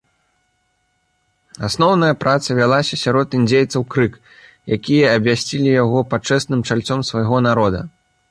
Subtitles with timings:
[1.67, 4.13] Асноўная праца вялася сярод індзейцаў крык,
[4.79, 7.79] якія абвясцілі яго пачэсным чальцом свайго народа.